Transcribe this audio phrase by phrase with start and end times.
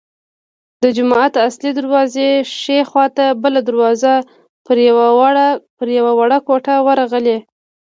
[0.83, 2.27] د جومات اصلي دروازې
[2.59, 4.13] ښي خوا ته بله دروازه
[5.77, 7.37] پر یوه وړه کوټه ورغلې.